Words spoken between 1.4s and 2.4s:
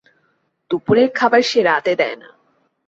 সে রাতে দেয় না।